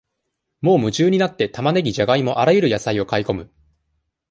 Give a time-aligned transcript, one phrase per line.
[0.61, 3.51] もう夢中になって、玉ねぎ、じゃがいも、あらゆる野菜を買い込む。